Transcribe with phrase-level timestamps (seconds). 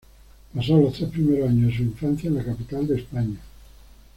[0.51, 3.37] Pasó los tres primeros años de su infancia en la capital de España.